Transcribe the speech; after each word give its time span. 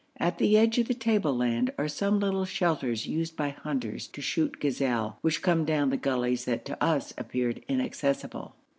At 0.17 0.39
the 0.39 0.57
edge 0.57 0.79
of 0.79 0.87
the 0.87 0.95
tableland 0.95 1.73
are 1.77 1.87
some 1.87 2.19
little 2.19 2.45
shelters 2.45 3.05
used 3.05 3.35
by 3.37 3.49
hunters 3.49 4.07
to 4.07 4.19
shoot 4.19 4.59
gazelle, 4.59 5.19
which 5.21 5.43
come 5.43 5.63
down 5.63 5.91
the 5.91 5.95
gullies 5.95 6.45
that 6.45 6.65
to 6.65 6.83
us 6.83 7.13
appeared, 7.19 7.63
inaccessible. 7.67 8.55